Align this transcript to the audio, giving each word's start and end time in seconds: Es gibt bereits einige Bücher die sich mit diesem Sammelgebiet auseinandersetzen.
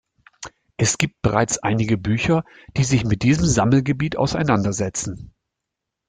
Es 0.77 0.97
gibt 0.97 1.21
bereits 1.21 1.59
einige 1.59 1.95
Bücher 1.95 2.43
die 2.75 2.83
sich 2.85 3.05
mit 3.05 3.21
diesem 3.21 3.45
Sammelgebiet 3.45 4.17
auseinandersetzen. 4.17 5.31